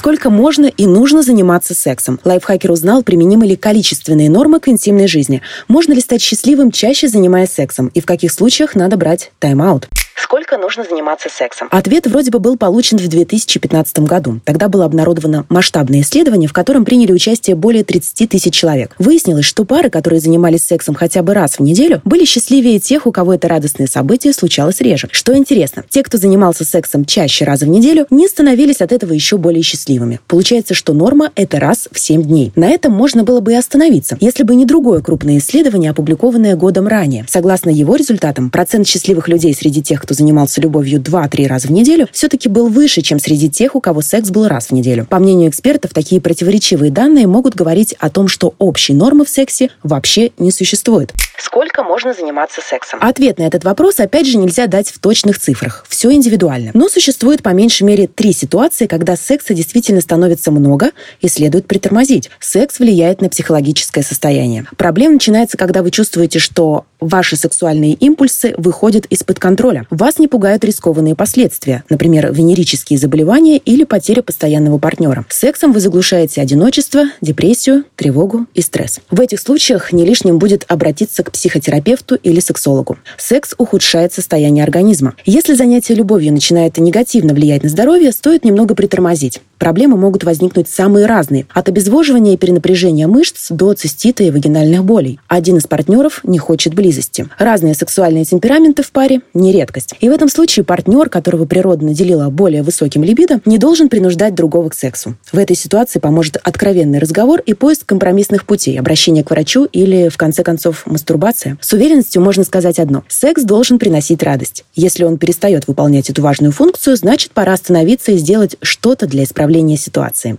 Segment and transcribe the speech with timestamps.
[0.00, 2.18] Сколько можно и нужно заниматься сексом?
[2.24, 5.42] Лайфхакер узнал, применимы ли количественные нормы к интимной жизни.
[5.68, 7.88] Можно ли стать счастливым, чаще занимаясь сексом?
[7.88, 9.90] И в каких случаях надо брать тайм-аут?
[10.16, 11.68] Сколько нужно заниматься сексом?
[11.70, 14.40] Ответ вроде бы был получен в 2015 году.
[14.44, 18.94] Тогда было обнародовано масштабное исследование, в котором приняли участие более 30 тысяч человек.
[18.98, 23.12] Выяснилось, что пары, которые занимались сексом хотя бы раз в неделю, были счастливее тех, у
[23.12, 25.08] кого это радостное событие случалось реже.
[25.10, 29.36] Что интересно, те, кто занимался сексом чаще раза в неделю, не становились от этого еще
[29.36, 29.89] более счастливыми.
[30.26, 32.52] Получается, что норма– это раз в 7 дней.
[32.54, 36.86] На этом можно было бы и остановиться, если бы не другое крупное исследование, опубликованное годом
[36.86, 37.24] ранее.
[37.28, 42.06] Согласно его результатам, процент счастливых людей среди тех, кто занимался любовью 2-3 раза в неделю,
[42.12, 45.06] все-таки был выше, чем среди тех, у кого секс был раз в неделю.
[45.08, 49.70] По мнению экспертов, такие противоречивые данные могут говорить о том, что общей нормы в сексе
[49.82, 51.12] вообще не существует.
[51.40, 53.00] Сколько можно заниматься сексом?
[53.02, 55.86] Ответ на этот вопрос, опять же, нельзя дать в точных цифрах.
[55.88, 56.70] Все индивидуально.
[56.74, 62.30] Но существует по меньшей мере три ситуации, когда секса действительно становится много и следует притормозить.
[62.40, 64.66] Секс влияет на психологическое состояние.
[64.76, 69.86] Проблема начинается, когда вы чувствуете, что ваши сексуальные импульсы выходят из-под контроля.
[69.90, 75.24] Вас не пугают рискованные последствия, например, венерические заболевания или потеря постоянного партнера.
[75.28, 79.00] Сексом вы заглушаете одиночество, депрессию, тревогу и стресс.
[79.10, 82.98] В этих случаях не лишним будет обратиться к психотерапевту или сексологу.
[83.16, 85.14] Секс ухудшает состояние организма.
[85.24, 89.40] Если занятие любовью начинает негативно влиять на здоровье, стоит немного притормозить.
[89.58, 91.46] Проблемы могут возникнуть самые разные.
[91.50, 95.20] От обезвоживания и перенапряжения мышц до цистита и вагинальных болей.
[95.28, 97.28] Один из партнеров не хочет близости.
[97.38, 99.94] Разные сексуальные темпераменты в паре– не редкость.
[100.00, 104.70] И в этом случае партнер, которого природа наделила более высоким либидо, не должен принуждать другого
[104.70, 105.14] к сексу.
[105.32, 110.16] В этой ситуации поможет откровенный разговор и поиск компромиссных путей, обращение к врачу или, в
[110.16, 111.58] конце концов, мастурбация.
[111.60, 114.64] С уверенностью можно сказать одно– секс должен приносить радость.
[114.74, 119.76] Если он перестает выполнять эту важную функцию, значит, пора остановиться и сделать что-то для исправления
[119.76, 120.38] ситуации.